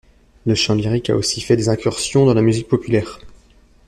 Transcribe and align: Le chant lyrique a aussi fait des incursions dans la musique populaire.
Le 0.47 0.55
chant 0.55 0.73
lyrique 0.73 1.11
a 1.11 1.15
aussi 1.15 1.41
fait 1.41 1.55
des 1.55 1.69
incursions 1.69 2.25
dans 2.25 2.33
la 2.33 2.41
musique 2.41 2.67
populaire. 2.67 3.19